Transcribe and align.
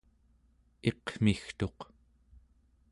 iqmigtuq 0.89 1.79